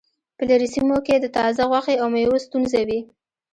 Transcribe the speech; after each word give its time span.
په 0.37 0.43
لرې 0.49 0.67
سیمو 0.73 0.97
کې 1.05 1.15
د 1.19 1.25
تازه 1.37 1.63
غوښې 1.69 1.95
او 2.01 2.07
میوو 2.13 2.43
ستونزه 2.45 2.79
وي 2.87 2.99